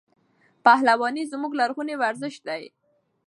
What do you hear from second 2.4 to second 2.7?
دی.